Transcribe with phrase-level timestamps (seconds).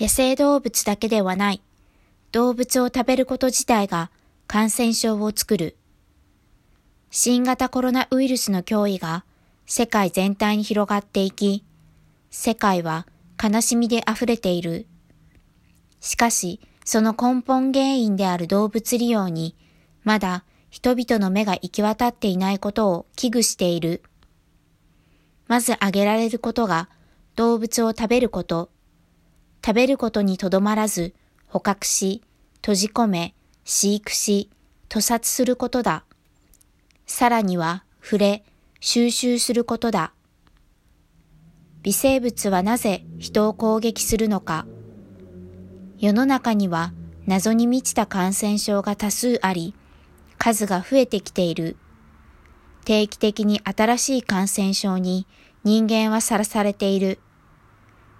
[0.00, 1.62] 野生動物だけではない。
[2.30, 4.12] 動物を食べること自体が
[4.46, 5.76] 感染症を作る。
[7.10, 9.24] 新型コロナウイルスの脅威が
[9.66, 11.64] 世界全体に広がっていき、
[12.30, 13.08] 世界は
[13.42, 14.86] 悲しみで溢れている。
[15.98, 19.56] しかし、その根本原因である動物利用に、
[20.04, 24.04] まだ人々の目が行き渡っていないことを危惧している。
[25.48, 26.88] まず挙げられることが、
[27.34, 28.70] 動物を食べること。
[29.64, 31.14] 食べることにとどまらず、
[31.46, 32.22] 捕獲し、
[32.56, 34.50] 閉じ込め、飼育し、
[34.88, 36.04] 屠殺することだ。
[37.06, 38.44] さらには、触れ、
[38.80, 40.12] 収集することだ。
[41.82, 44.66] 微生物はなぜ人を攻撃するのか。
[45.98, 46.92] 世の中には
[47.26, 49.74] 謎に満ちた感染症が多数あり、
[50.38, 51.76] 数が増えてきている。
[52.84, 55.26] 定期的に新しい感染症に
[55.64, 57.18] 人間はさらされている。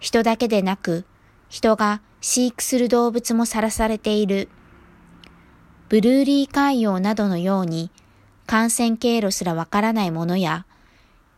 [0.01, 1.05] 人だけでなく、
[1.48, 4.49] 人が飼育する動物もさらされている。
[5.88, 7.90] ブルーリー海洋などのように
[8.46, 10.66] 感染経路すらわからないものや、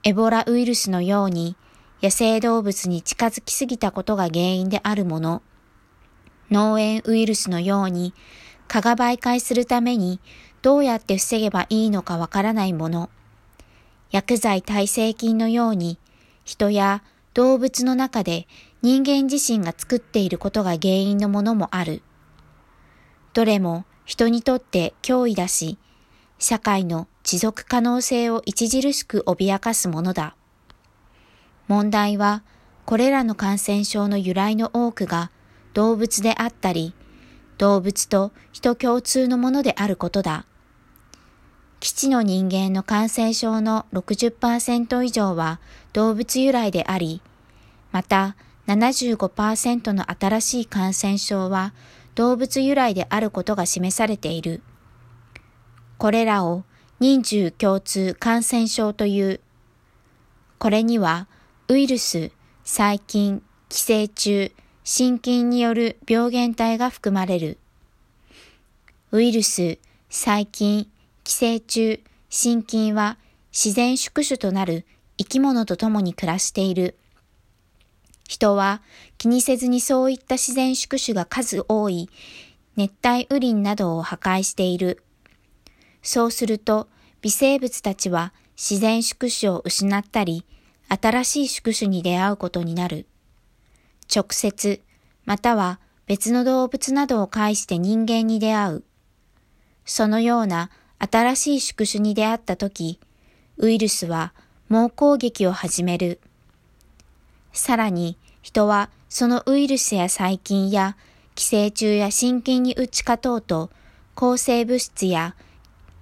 [0.03, 1.57] エボラウイルスのように
[2.03, 5.43] 野生動物に近づきすぎたことが原因であるもの、
[6.51, 8.13] 脳炎ウイルスのように
[8.67, 10.19] 蚊が媒介するために
[10.63, 13.11] どうやって防げばいいのかわからないもの、
[14.11, 15.99] 薬剤耐性菌のように
[16.45, 18.49] 人や動物の中で
[18.83, 22.03] 人間自身が作っていることが原因のものもある。
[23.35, 25.79] どれも人にとって脅威だし、
[26.39, 30.35] 社会の持続可能性を著しく脅かすものだ。
[31.69, 32.43] 問題は、
[32.87, 35.31] これらの感染症の由来の多くが
[35.75, 36.95] 動物であったり、
[37.59, 40.47] 動物と人共通のものであることだ。
[41.81, 45.61] 基地の人間の感染症の60%以上は
[45.93, 47.21] 動物由来であり、
[47.93, 51.73] また75%の新しい感染症は
[52.15, 54.63] 動物由来であることが示されている。
[55.99, 56.65] これらを
[56.99, 59.41] 人獣共通感染症という。
[60.59, 61.29] これには
[61.69, 62.31] ウイルス、
[62.65, 64.53] 細菌、寄生虫、
[64.85, 67.59] 心筋による病原体が含まれる。
[69.13, 70.89] ウイルス、細菌、
[71.25, 73.17] 寄生虫、心筋は
[73.53, 74.87] 自然宿主となる
[75.17, 76.97] 生き物と共に暮らしている。
[78.31, 78.81] 人は
[79.19, 82.09] 気にせずにそういった自然宿主が数多い
[82.77, 85.03] 熱帯雨林などを破壊している。
[86.01, 86.87] そうすると
[87.23, 90.45] 微生物たちは自然宿主を失ったり、
[90.89, 93.07] 新しい宿主に出会うことになる。
[94.15, 94.81] 直接、
[95.25, 98.85] または別の動物などを介して人間に出会う。
[99.85, 100.71] そのような
[101.01, 103.01] 新しい宿主に出会ったとき、
[103.57, 104.35] ウイルスは
[104.69, 106.21] 猛攻撃を始める。
[107.53, 110.97] さらに人はそのウイルスや細菌や
[111.35, 113.71] 寄生虫や心筋に打ち勝とうと
[114.15, 115.35] 抗生物質や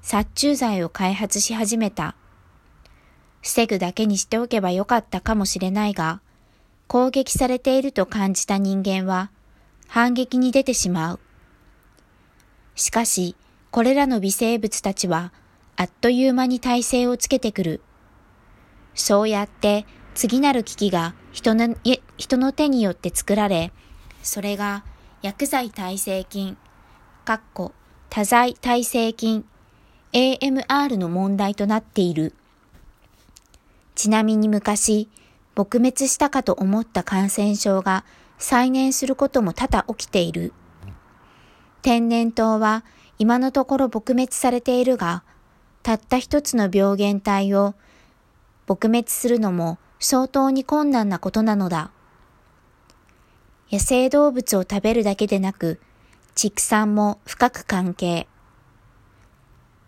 [0.03, 2.15] 殺虫剤を開発し始めた。
[3.43, 6.21] 防ぐだけにしておけばよかったかもしれないが、
[6.87, 9.31] 攻撃されていると感じた人間は
[9.87, 11.21] 反撃に出てしまう。
[12.75, 13.37] しかし、
[13.71, 15.33] これらの微生物たちは
[15.77, 17.81] あっという間に耐性をつけてくる。
[18.95, 21.77] そうやって次なる危機が人の
[22.17, 23.73] 人の手によって作られ、
[24.23, 24.85] それが
[25.23, 26.57] 薬剤耐性菌、
[27.25, 27.73] かっこ
[28.11, 29.45] 多剤耐性菌、
[30.13, 32.35] AMR の問題となっている。
[33.95, 35.09] ちなみに昔、
[35.55, 38.05] 撲滅したかと思った感染症が
[38.39, 40.53] 再燃することも多々起きている。
[41.83, 42.85] 天然痘は
[43.19, 45.25] 今のところ撲滅されているが、
[45.83, 47.75] たった一つの病原体を
[48.67, 51.91] 撲滅するのも相当に困難なことなのだ。
[53.71, 55.81] 野生動物を食べるだけでなく、
[56.35, 58.29] 畜産も深く関係。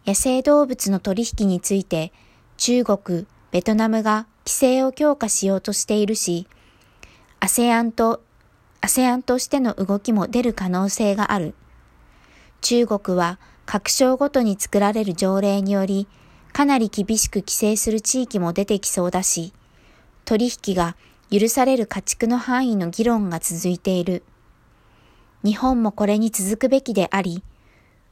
[0.06, 2.12] 野生動物の取引について
[2.56, 6.46] 中国、ベトナムが規制を強化しようとしているし、
[7.40, 8.22] ASEAN と、
[8.82, 11.54] ASEAN としての動きも出る可能性がある。
[12.60, 16.06] 中国は各省ごとに作られる条例により、
[16.52, 19.54] かなり厳しく規制する地域も出てきそうだし、
[20.30, 20.94] 取引が
[21.32, 24.22] 許される家畜の範囲の議論が続いている。
[25.42, 27.42] 日本もこれに続くべきであり、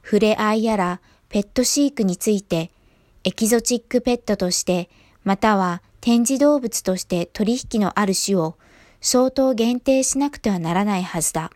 [0.03, 0.99] 触れ合いやら
[1.29, 2.71] ペット飼育について、
[3.23, 4.89] エキゾチックペットとして、
[5.23, 8.57] または展示動物として取引のある種を
[8.99, 11.51] 相当限定しなくてはならないはずだ。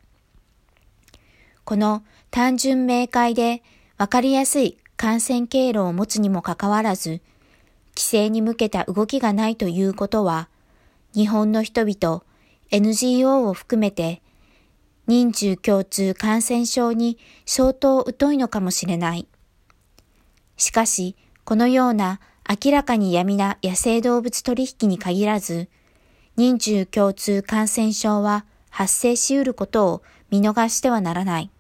[1.66, 3.64] この単純明快で
[3.98, 7.22] わかりやすい感染経路を持つにもかかわらず、
[7.98, 10.48] 規制に向けた動きがないということは、
[11.16, 12.24] 日本の人々、
[12.72, 14.22] NGO を含めて、
[15.06, 19.28] 人中共通感染症に相当疎いのかもしれない。
[20.58, 22.20] しかし、このような
[22.50, 25.70] 明らかに闇な野生動物取引に限らず、
[26.36, 31.52] 人中共通感染症は発生し得ることを見逃してはならない。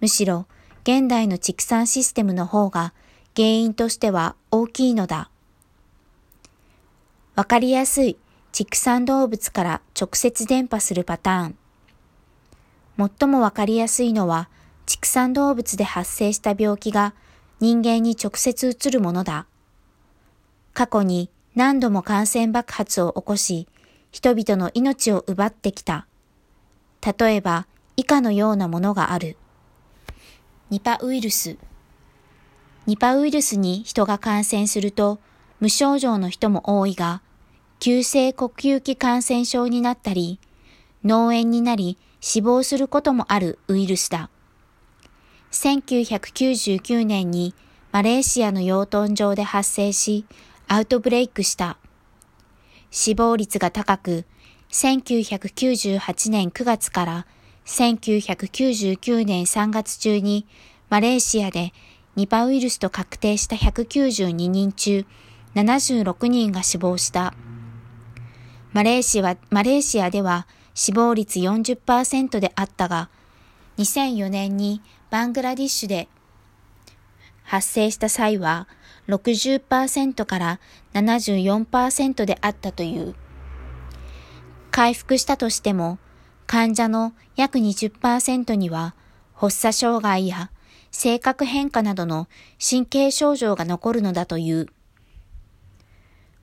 [0.00, 0.46] むしろ、
[0.82, 2.94] 現代の畜産システムの方が
[3.36, 5.30] 原因としては大きいのだ。
[7.36, 8.16] わかりやすい
[8.54, 11.56] 畜産動物から直接伝播するパターン。
[13.18, 14.48] 最もわかりやすいのは
[14.86, 17.14] 畜産動物で発生した病気が
[17.58, 19.46] 人間に直接移るものだ。
[20.72, 23.66] 過去に何度も感染爆発を起こし、
[24.12, 26.06] 人々の命を奪ってきた。
[27.18, 27.66] 例えば、
[27.96, 29.36] 以下のようなものがある。
[30.70, 31.56] ニパウイルス。
[32.86, 35.18] ニパウイルスに人が感染すると、
[35.58, 37.20] 無症状の人も多いが、
[37.78, 40.38] 急性呼吸器感染症になったり、
[41.04, 44.30] 脳炎になり死亡することもあるウイルスだ。
[45.50, 47.54] 1999年に
[47.92, 50.24] マレーシアの養豚場で発生し、
[50.66, 51.76] アウトブレイクした。
[52.90, 54.24] 死亡率が高く、
[54.70, 57.26] 1998年9月から
[57.66, 60.46] 1999年3月中に
[60.90, 61.72] マレーシアで
[62.16, 65.04] ニパウイルスと確定した192人中
[65.54, 67.34] 76人が死亡した。
[68.74, 73.08] マレーシアマレーシアでは死亡率40%であったが、
[73.78, 76.08] 2004年にバングラディッシュで
[77.44, 78.66] 発生した際は
[79.06, 80.60] 60%から
[80.92, 83.14] 74%であったという。
[84.72, 86.00] 回復したとしても、
[86.48, 88.96] 患者の約20%には
[89.34, 90.50] 発作障害や
[90.90, 92.26] 性格変化などの
[92.58, 94.66] 神経症状が残るのだという。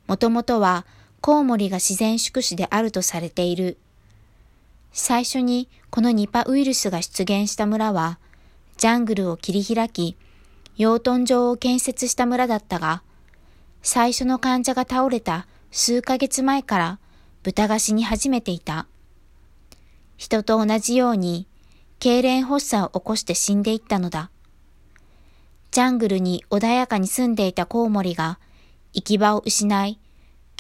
[0.08, 0.86] もともとは
[1.22, 3.78] コウモリが自然宿主であるとされている。
[4.92, 8.18] 最初にこのニパウイルスが出現した村は、
[8.78, 10.18] ジャングルを切り開き、
[10.78, 13.04] 養豚場を建設した村だったが、
[13.84, 17.00] 最初の患者が倒れた数ヶ月前から
[17.44, 18.88] 豚が死に始めていた。
[20.18, 21.46] 人と同じように、
[22.00, 24.32] 痙攣発作を起こして死んでいったのだ。
[25.70, 28.40] ジャングルに穏やかに住んでいたコウモリが
[28.94, 30.00] 行き場を失い、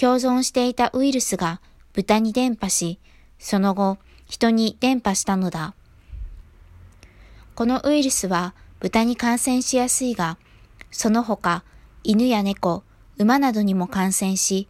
[0.02, 1.62] 共存していたウイルスが
[1.94, 2.98] 豚に伝播し、
[3.38, 5.76] その後人に伝播したのだ。
[7.54, 10.40] このウイルスは豚に感染しやすいが、
[10.90, 11.64] その他、
[12.04, 12.82] 犬や猫、
[13.20, 14.68] 馬などにも感染し、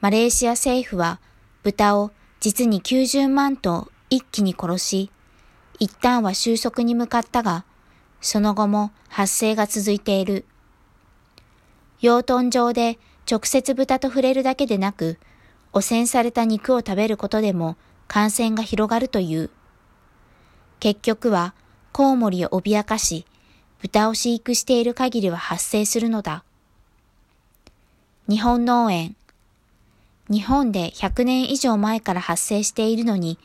[0.00, 1.20] マレーシア政府は
[1.62, 2.10] 豚を
[2.40, 5.10] 実に90万頭一気に殺し、
[5.80, 7.66] 一旦は収束に向かったが、
[8.22, 10.46] その後も発生が続いている。
[12.00, 12.98] 養豚場で
[13.30, 15.18] 直接豚と触れるだけでなく、
[15.72, 17.76] 汚染された肉を食べることでも
[18.08, 19.50] 感染が広がるという。
[20.80, 21.54] 結局は
[21.92, 23.24] コウモリを脅かし、
[23.80, 26.44] 豚を飼育している限りは発生するのだ。
[28.28, 29.16] 日本農園。
[30.28, 33.38] 日本で100年以上前から発生しているのに、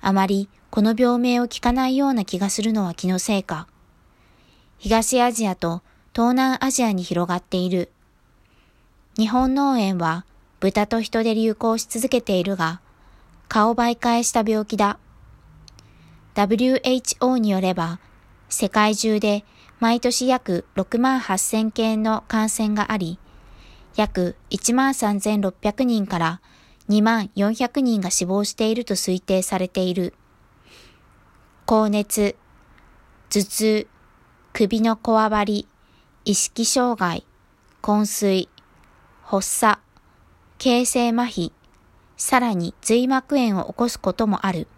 [0.00, 3.68] あまりこの病名を聞かないような気がするのは気のせいか。
[4.78, 5.82] 東アジアと
[6.12, 7.90] 東南アジアに広がっている。
[9.16, 10.24] 日本農園は
[10.58, 12.80] 豚と人で流行し続けているが、
[13.48, 14.98] 顔媒介した病気だ。
[16.34, 18.00] WHO によれば、
[18.48, 19.44] 世界中で
[19.78, 23.20] 毎年約6万8000件の感染があり、
[23.94, 26.40] 約1万3600人から
[26.88, 30.14] 2万400人が死亡していると推定されている。
[31.66, 32.34] 高熱、
[33.30, 33.86] 頭痛、
[34.52, 35.68] 首のこわばり、
[36.24, 37.24] 意識障害、
[37.80, 38.48] 昏睡、
[39.26, 39.80] 発作、
[40.58, 41.50] 形成麻痺、
[42.14, 44.68] さらに髄膜炎を起こすこともある。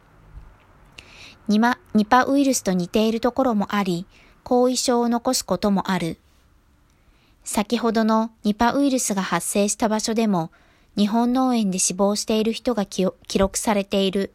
[1.48, 4.06] ニマニパウイルスと似ているところもあり、
[4.44, 6.18] 後遺症を残すこともある。
[7.42, 10.52] 先ほどのニパウイルスが発生した場所でも、
[10.96, 13.04] 日本農園で死亡している人が記
[13.36, 14.32] 録されている。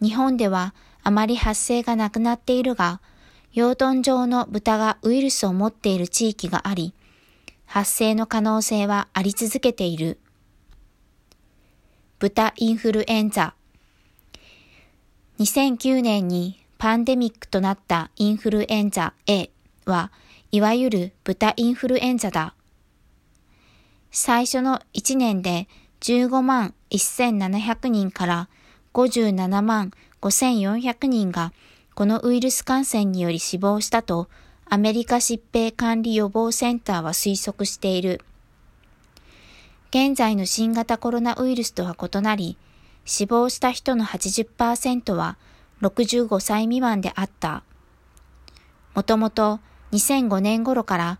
[0.00, 3.02] 日本ではあまり発生がなくなっているが、
[3.52, 6.94] 養豚場の豚がウイルスを持っている地域があり、
[7.74, 10.20] 発生の可能性はあり続けている。
[12.20, 13.56] 豚インフルエンザ。
[15.40, 19.50] 2009年にパンデミックとなったインフルエンザ A
[19.86, 20.12] は、
[20.52, 22.54] いわゆる豚インフルエンザだ。
[24.12, 25.66] 最初の1年で
[25.98, 28.48] 15万1700人から
[28.92, 29.90] 57万
[30.20, 31.52] 5400人が
[31.96, 34.28] このウイルス感染により死亡したと
[34.66, 38.20] アメリカ疾病管理予防センターは推測している。
[39.90, 42.56] 現在の新型コロナウイルスとは異なり、
[43.04, 45.36] 死亡した人の80%は
[45.82, 47.62] 65歳未満であった。
[48.94, 49.60] もともと
[49.92, 51.18] 2005年頃から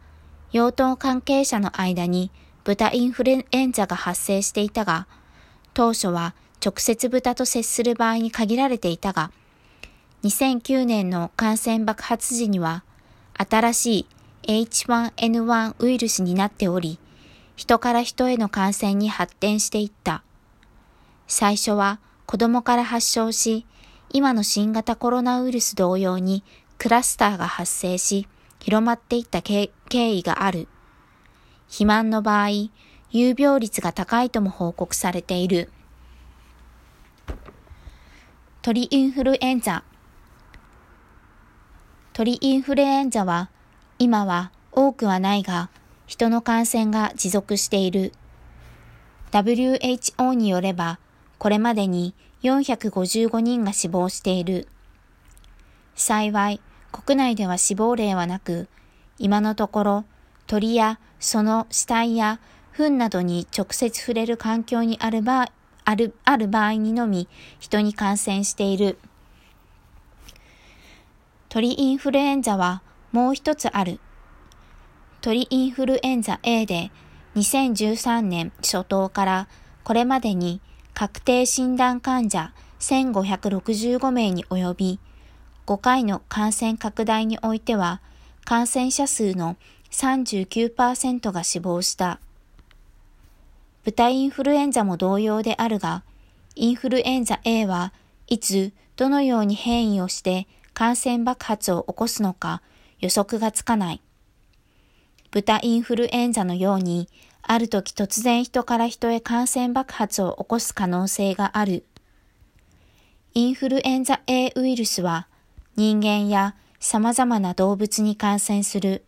[0.52, 2.30] 養豚関係者の間に
[2.64, 5.06] 豚インフルエンザが発生していたが、
[5.74, 6.34] 当初は
[6.64, 9.30] 直接豚と接する場合に限られていたが、
[10.22, 12.84] 2009年の感染爆発時には、
[13.36, 14.06] 新し
[14.46, 16.98] い H1N1 ウイルスになっており、
[17.56, 20.22] 人から人への感染に発展していった。
[21.26, 23.66] 最初は子供から発症し、
[24.10, 26.44] 今の新型コロナウイルス同様に
[26.78, 28.28] クラスターが発生し、
[28.60, 30.68] 広まっていった経緯がある。
[31.66, 32.48] 肥満の場合、
[33.10, 35.70] 有病率が高いとも報告されている。
[38.62, 39.84] 鳥インフルエンザ。
[42.14, 43.50] 鳥インフルエンザは、
[43.98, 45.68] 今は多くはないが、
[46.06, 48.12] 人の感染が持続している。
[49.32, 51.00] WHO によれば、
[51.38, 54.68] これまでに455人が死亡している。
[55.96, 56.60] 幸い、
[56.92, 58.68] 国内では死亡例はなく、
[59.18, 60.04] 今のところ
[60.46, 62.38] 鳥やその死体や
[62.70, 65.48] 糞などに直接触れる環境にある場
[65.84, 67.28] あるある場合にのみ
[67.58, 68.98] 人に感染している。
[71.54, 72.82] 鳥インフルエンザは
[73.12, 74.00] もう一つある。
[75.20, 76.90] 鳥インフルエンザ A で
[77.36, 79.48] 2013年初頭から
[79.84, 80.60] これまでに
[80.94, 84.98] 確定診断患者1565名に及び、
[85.66, 88.00] 5回の感染拡大においては、
[88.44, 89.56] 感染者数の
[89.92, 92.18] 39%が死亡した。
[93.84, 96.02] 豚インフルエンザも同様であるが、
[96.56, 97.92] インフルエンザ A は
[98.26, 102.60] いつ、どのように変異をして感染爆発を起こすのか
[102.98, 104.00] 予測がつかない。
[105.30, 107.08] 豚インフルエンザのように、
[107.42, 111.84] ある時突然人から人へ感染爆発を起こす可能性がある。
[113.34, 115.26] インフルエンザ A ウイルスは
[115.76, 119.04] 人間や様々な動物に感染する。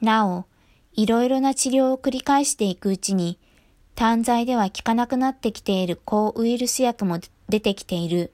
[0.00, 0.46] なお、
[0.94, 3.38] いろいろな治療を繰り返していくうちに、
[3.94, 8.32] 単剤では効かなくなってきている抗ウイルス薬も出てきている。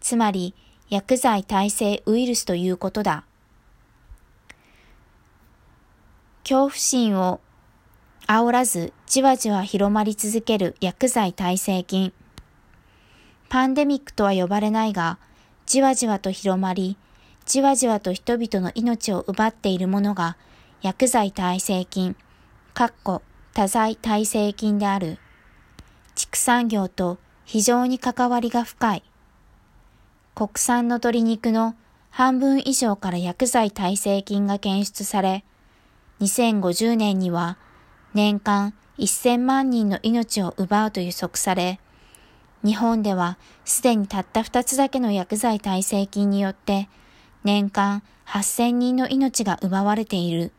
[0.00, 0.54] つまり、
[0.90, 3.24] 薬剤耐性ウイルスということだ。
[6.42, 7.40] 恐怖心を
[8.26, 12.12] 煽らずじわじわ広まり続ける薬剤耐性菌。
[13.48, 15.18] パンデミックとは呼ばれないが、
[15.66, 16.98] じわじわと広まり、
[17.46, 20.36] じわじわと人々の命を奪っているものが
[20.82, 22.16] 薬剤耐性菌、
[22.74, 23.22] かっこ
[23.54, 25.18] 多剤耐性菌である。
[26.14, 29.02] 畜産業と非常に関わりが深い。
[30.34, 31.76] 国産の鶏肉の
[32.10, 35.44] 半分以上から薬剤耐性菌が検出され、
[36.20, 37.56] 2050年には
[38.14, 41.78] 年間1000万人の命を奪うと予測され、
[42.64, 46.88] 日本ではすでにたった2つだけの薬剤耐性菌によって
[47.44, 50.50] 年間8000人の命が奪われている。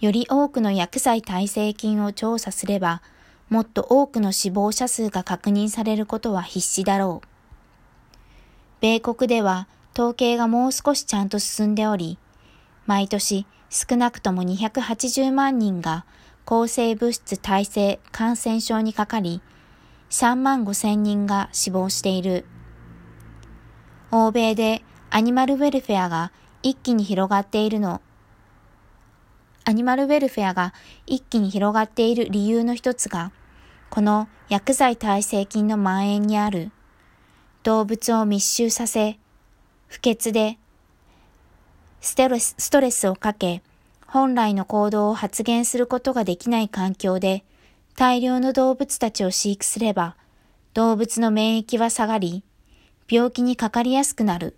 [0.00, 3.00] より多くの薬剤耐性菌を調査すれば、
[3.48, 7.29] もっと多くの死亡者数が確認されることは必至だろう。
[8.80, 12.18] 米国では統計がもう少しちゃんと進んでおり、
[12.86, 16.06] 毎年少なくとも280万人が
[16.44, 19.42] 抗生物質耐性感染症にかかり、
[20.10, 22.46] 3万5千人が死亡している。
[24.10, 26.32] 欧米でアニマルウェルフェアが
[26.62, 28.00] 一気に広がっているの。
[29.64, 30.72] アニマルウェルフェアが
[31.06, 33.30] 一気に広がっている理由の一つが、
[33.90, 36.72] この薬剤耐性菌の蔓延にある。
[37.62, 39.18] 動物を密集させ、
[39.86, 40.58] 不潔で
[42.00, 43.62] ストレスストレスをかけ、
[44.06, 47.44] 本来の行動を発現することができない環境で、
[47.96, 50.16] 大量の動物たちを飼育すれば、
[50.72, 52.42] 動物の免疫は下がり、
[53.10, 54.56] 病気にかかりやすくなる。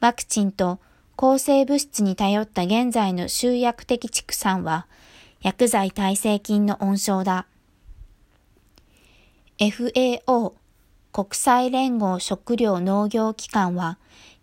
[0.00, 0.78] ワクチンと
[1.16, 4.86] 抗生物質に頼った現在の集約的畜産は、
[5.42, 7.46] 薬剤耐性菌の温床だ。
[9.58, 10.52] FAO
[11.16, 13.96] 国際連合食糧農業機関は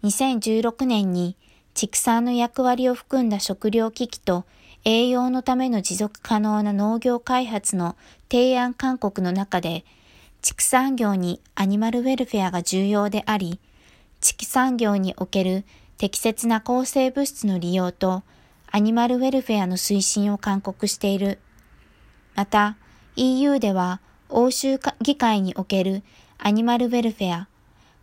[0.04, 1.38] 2016年に
[1.76, 4.44] 畜産の役割を含んだ食料危機と
[4.84, 7.96] 栄養のための持続可能な農業開発の
[8.28, 9.86] 提案勧告の中で、
[10.42, 13.60] 畜産業にアニマルウェルフェアが重要であり、
[14.20, 15.66] 畜産業における
[16.00, 18.24] 適切な抗生物質の利用と
[18.72, 21.38] アニマルウェルフェアの推進を勧告している。
[22.34, 22.78] また、
[23.16, 26.02] EU では欧州議会における
[26.46, 27.48] アニマルウェルフェア、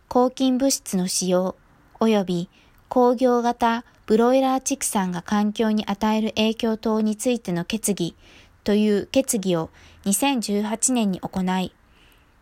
[0.07, 1.55] 抗菌物質の使用
[1.99, 2.49] 及び
[2.89, 8.15] 工業型ブロイラー畜産が環境に与える影響等についての決議
[8.63, 9.69] という決議を
[10.05, 11.71] 2018年に行い、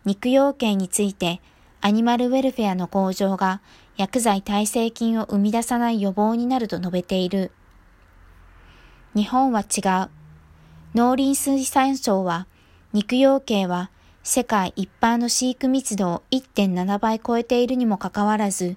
[0.06, 1.42] 肉用系について
[1.82, 3.60] アニマルウェルフェアの向上が
[3.98, 7.52] 薬剤耐性菌を生み出さない予防になると述べている。
[9.14, 10.08] 日本は違う。
[10.94, 12.46] 農林水産省は
[12.94, 13.90] 肉用系は
[14.22, 18.76] 世界一般の飼育密度を1.7倍超えているにもかかわらず、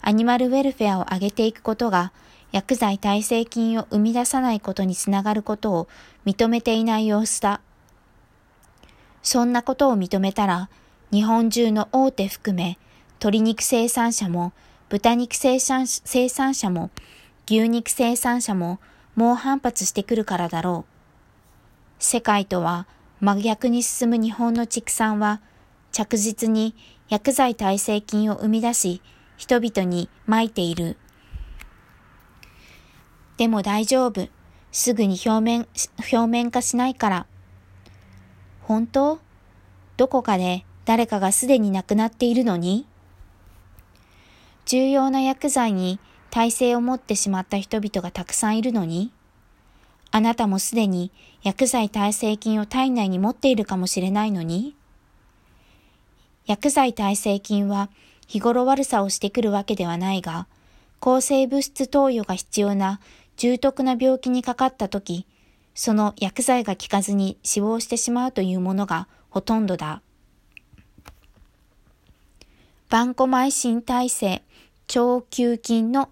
[0.00, 2.12] アニマルウェルフェアを上げていくことが
[2.50, 5.88] 薬剤耐性菌を生み出さないことにつながることを
[6.26, 7.60] 認めていない様子だ。
[9.22, 10.68] そんなことを認めたら、
[11.12, 12.76] 日本中の大手含め、
[13.20, 14.52] 鶏肉生産者も、
[14.88, 16.90] 豚肉生産生産者も、
[17.46, 18.80] 牛肉生産者も
[19.14, 20.92] 猛反発してくるからだろう。
[21.98, 22.86] 世界とは
[23.22, 25.40] 真逆に進む日本の畜産は、
[25.92, 26.74] 着実に
[27.08, 29.00] 薬剤耐性菌を生み出し、
[29.36, 30.96] 人々に撒いている。
[33.36, 34.26] でも大丈夫。
[34.72, 35.68] すぐに表面、
[36.12, 37.26] 表面化しないから。
[38.62, 39.20] 本当？
[39.96, 42.88] どこかで誰かがすでに亡くなっているのに？
[44.66, 46.00] 重要な薬剤に
[46.30, 49.12] 耐性を持ってしまった人々がたくさんいるのに？
[50.14, 51.10] あなたもすでに
[51.42, 54.76] 薬剤耐性菌を体内に持っているかもしれないのに？
[56.46, 57.88] 薬剤耐性菌は
[58.26, 60.46] 日頃悪さをしてくるわけではないが、
[61.00, 63.00] 抗生物質投与が必要な
[63.38, 65.26] 重篤な病気にかかったとき、
[65.74, 70.02] その薬剤が効かずに死亡してしまうというものがほとんどだ。
[72.90, 74.42] バンコマイシン耐性、
[74.86, 76.10] 超球菌の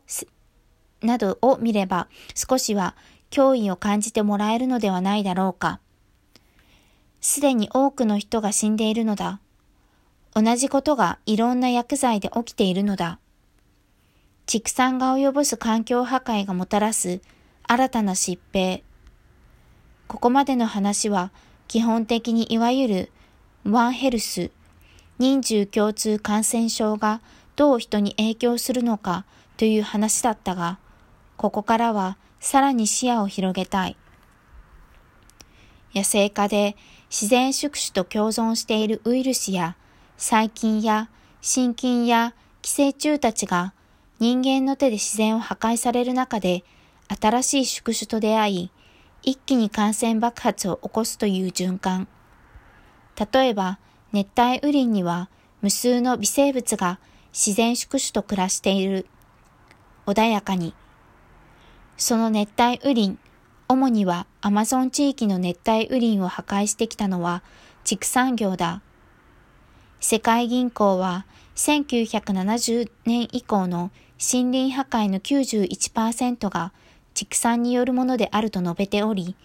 [1.02, 2.94] などを見れば少しは
[3.30, 5.80] 脅威を感じてもらえるのではないだろうか。
[7.20, 9.40] すでに多くの人が死んでいるのだ。
[10.34, 13.18] 同じことがいろんな薬剤で起きているのだ。
[14.46, 17.20] 畜産が及ぼす環境破壊がもたらす
[17.64, 18.82] 新たな疾病。
[20.08, 21.30] ここまでの話は
[21.68, 23.12] 基本的にいわゆる
[23.64, 24.50] ワンヘルス、
[25.18, 27.20] 人獣共通感染症が
[27.54, 29.24] どう人に影響するのか
[29.56, 30.78] という話だったが、
[31.40, 33.96] ここからはさらに視野を広げたい。
[35.94, 36.76] 野生化で
[37.08, 39.74] 自然宿主と共存しているウイルスや
[40.18, 41.08] 細菌や
[41.40, 43.72] 真菌や寄生虫たちが
[44.18, 46.62] 人間の手で自然を破壊される中で、
[47.08, 48.70] 新しい宿主と出会い、
[49.22, 52.06] 一気に感染爆発を起こすという循環。
[53.32, 53.78] 例えば、
[54.12, 55.30] 熱帯雨林には
[55.62, 57.00] 無数の微生物が
[57.32, 59.06] 自然宿主と暮らしている。
[60.04, 60.74] 穏やかに。
[62.00, 63.18] その熱帯雨林、
[63.68, 67.42] 主にはアマゾン地域の熱帯雨林を破壊してきたのは
[67.84, 68.80] 畜産業だ。
[70.00, 76.72] 世界銀行は1970年以降の森林破壊の91%が
[77.12, 79.36] 畜産によるものであると述べており、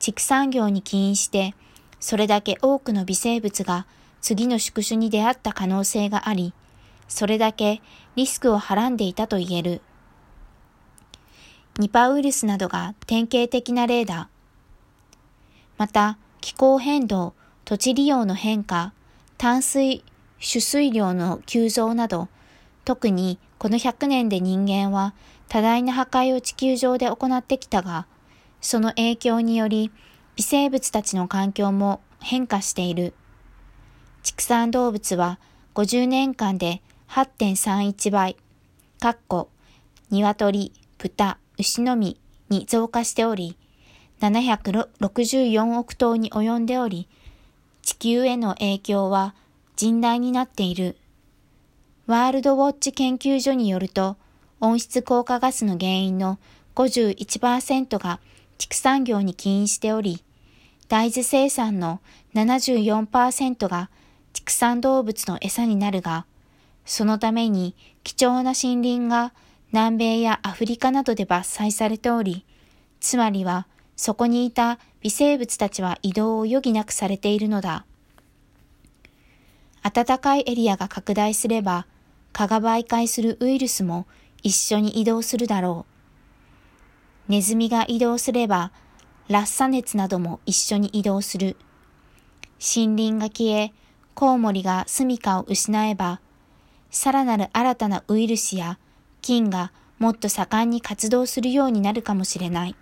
[0.00, 1.54] 畜産業に起因して、
[2.00, 3.86] それだけ多くの微生物が
[4.20, 6.52] 次の宿主に出会った可能性があり、
[7.06, 7.80] それだけ
[8.16, 9.82] リスクをはらんでいたと言える。
[11.78, 14.30] ニパウイルスなどが典型的な例だ。
[15.76, 17.34] また、気候変動、
[17.66, 18.94] 土地利用の変化、
[19.36, 20.02] 淡水、
[20.40, 22.28] 取水量の急増など、
[22.84, 25.14] 特にこの100年で人間は
[25.48, 28.06] 多大な破壊を地球上で行ってきたが、
[28.60, 29.90] その影響により
[30.36, 33.12] 微生物たちの環境も変化している。
[34.22, 35.38] 畜産動物は
[35.74, 38.36] 50年間で8.31倍、
[38.98, 39.50] かっこ、
[40.10, 43.56] 鶏、豚、牛のみに増加しており、
[44.20, 47.08] 764億頭に及んでおり、
[47.82, 49.34] 地球への影響は
[49.76, 50.96] 甚大になっている。
[52.06, 54.16] ワールドウォッチ研究所によると、
[54.60, 56.38] 温室効果ガスの原因の
[56.74, 58.20] 51%が
[58.58, 60.22] 畜産業に起因しており、
[60.88, 62.00] 大豆生産の
[62.34, 63.90] 74%が
[64.32, 66.26] 畜産動物の餌になるが、
[66.84, 69.32] そのために貴重な森林が
[69.76, 72.46] 南米やアフリカなどで伐採されており、
[72.98, 77.84] つまりはそこにいた微生物たちは移動を余儀なくされているのだ。
[79.82, 81.86] 暖かいエリアが拡大すれば、
[82.32, 84.06] 蚊が媒介するウイルスも
[84.42, 85.84] 一緒に移動するだろ
[87.28, 87.32] う。
[87.32, 88.72] ネズミが移動すれば、
[89.28, 91.58] ラッサ熱なども一緒に移動する。
[92.58, 93.74] 森林が消え、
[94.14, 96.22] コウモリが住処を失えば、
[96.90, 98.78] さらなる新たなウイルスや
[99.26, 102.76] 菌がもっと盛んに活動するようになるかもしれない。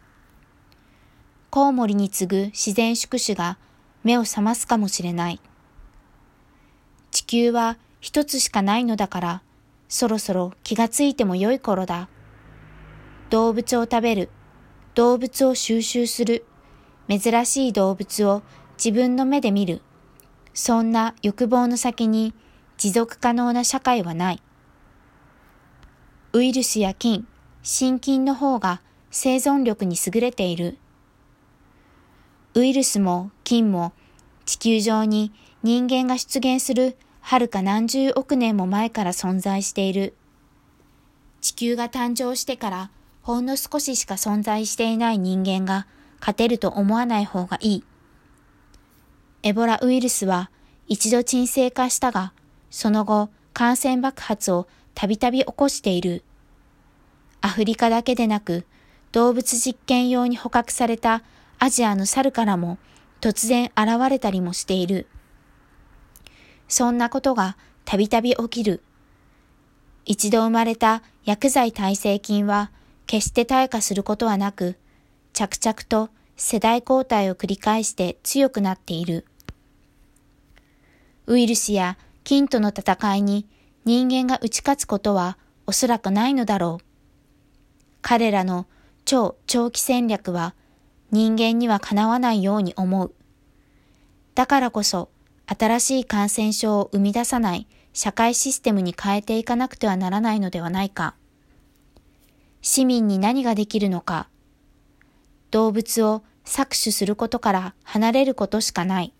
[1.49, 3.57] コウモリに次ぐ自然宿主が
[4.03, 5.41] 目を覚ますかもしれない。
[7.11, 9.43] 地球は一つしかないのだから、
[9.89, 12.11] そろそろ気がついても良い頃だ。
[13.31, 14.29] 動物を食べる、
[14.95, 16.45] 動物を収集する、
[17.09, 18.43] 珍しい動物を
[18.77, 19.81] 自分の目で見る。
[20.53, 22.35] そんな欲望の先に
[22.77, 24.43] 持続可能な社会はない。
[26.35, 27.29] ウイルスや菌、
[27.63, 28.81] 心筋の方が
[29.13, 30.79] 生存力に優れている。
[32.55, 33.93] ウイルスも菌も
[34.45, 35.31] 地球上に
[35.63, 40.17] 人間が出現するはるか何十億年も前から存在している。
[41.41, 42.91] 地球が誕生してから
[43.23, 45.87] ほんの少ししか存在していない人間が
[46.19, 47.85] 勝てると思わない方がいい。
[49.45, 50.51] エボラウイルスは
[50.89, 52.33] 一度沈静化したが、
[52.71, 56.23] その後感染爆発をたびたび起こしている。
[57.41, 58.65] アフリカだけでなく、
[59.13, 61.23] 動物実験用に捕獲された
[61.59, 62.79] アジアの猿からも
[63.21, 65.07] 突然現れたりもしている。
[66.69, 68.83] そんなことがたびたび起きる。
[70.05, 72.71] 一度生まれた薬剤耐性菌は
[73.07, 74.77] 決して退化することはなく、
[75.33, 79.27] 着々と世代交代を繰り返して強くなっている。
[81.27, 83.47] ウイルスや菌との戦いに
[83.85, 86.85] 人間が打ち勝つことはおそらくないのだろう。
[88.01, 88.67] 彼らの
[89.05, 90.55] 超長期戦略は
[91.11, 93.13] 人間にはかなわないように思う。
[94.35, 95.11] だからこそ
[95.47, 101.15] 新しい感染症を生み出さない社会システムに変えていかなくてはならないのではないか。
[102.63, 104.29] 市民に何ができるのか。
[105.51, 109.13] 動物を搾取することから離れることしかない。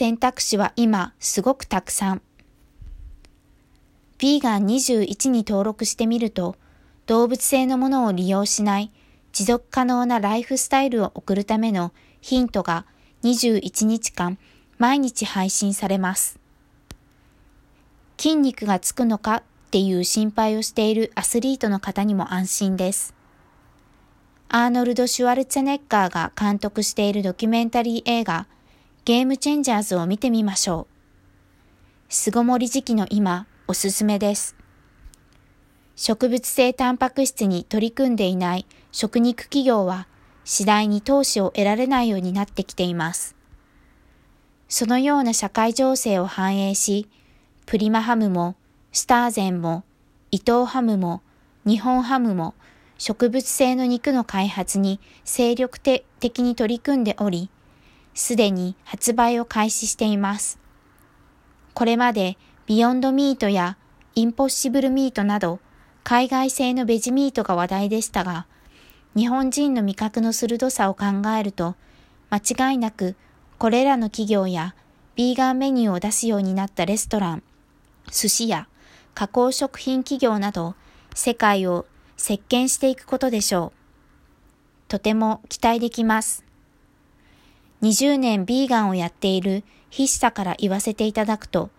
[0.00, 2.22] 選択肢は今すごくたくさん。
[4.16, 6.56] ヴィーガン21に登録してみると、
[7.04, 8.90] 動物性のものを利用しない
[9.34, 12.86] 持続可能なライフスタイルを送るためのヒントが
[13.24, 14.38] 21日間
[14.78, 16.40] 毎日配信されます。
[18.16, 23.12] 筋肉がつくのかっていう心配をしているアスリートの方にも安心です。
[24.48, 28.46] アーノルド・シュワルツェネッガーが監督しているドキュメンタリー映画
[29.10, 30.94] ゲームチェンジャーズを見てみましょう。
[32.10, 34.54] 巣ごもり時期の今、おすすめです。
[35.96, 40.06] 植物性タンパク質に取り組んでいない食肉企業は
[40.44, 43.34] 次第に投資を得られないようになってきています。
[44.68, 47.08] そのような社会情勢を反映し、
[47.66, 48.54] プリマハムも
[48.92, 49.82] スターゼンも
[50.30, 51.20] 伊藤ハムも
[51.66, 52.54] 日本ハムも
[52.96, 57.50] 植物性の肉の開発に精力的に取り組んでおり、
[58.14, 60.58] すでに発売を開始しています。
[61.74, 63.76] これまでビヨンドミートや
[64.14, 65.60] インポッシブルミートなど
[66.02, 68.46] 海外製のベジミートが話題でしたが、
[69.16, 71.06] 日本人の味覚の鋭さを考
[71.38, 71.74] えると、
[72.30, 73.16] 間違いなく
[73.58, 74.74] これらの企業や
[75.16, 77.42] ビーガンメニューを出すようになったレストラン、
[78.10, 78.68] 寿司や
[79.14, 80.74] 加工食品企業など
[81.14, 84.88] 世界を席巻していくことでしょう。
[84.88, 86.44] とても期待できます。
[87.82, 91.70] 20年ビーガンをやっている筆者から言わせていただくと、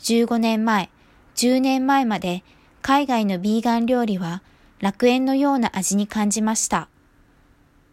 [0.00, 0.90] 15年前、
[1.34, 2.42] 10年前まで
[2.82, 4.42] 海外のビーガン料理は
[4.80, 6.88] 楽園のような味に感じました。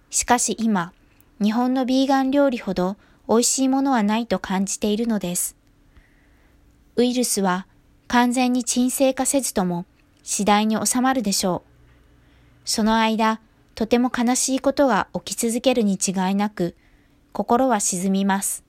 [0.10, 0.94] しかし今、
[1.42, 2.96] 日本のビーガン料理ほど
[3.28, 5.56] 美味しいものはないと感じているのです。
[6.96, 7.68] ウイルスは
[8.08, 9.86] 完全に沈静化せずとも
[10.24, 11.72] 次第に収まるでしょう。
[12.66, 13.42] その間、
[13.76, 16.76] とても悲しいことが起き続けるに違いなく、
[17.38, 18.64] 心は沈みます。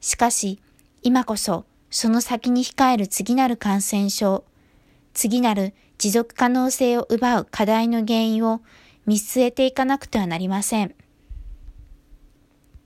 [0.00, 0.60] しかし、
[1.02, 4.44] 今こそその先に控える次なる感染症、
[5.14, 8.60] 次なる持続可能性を奪う課題の原因を
[9.04, 10.94] 見据えていかなくてはなりません。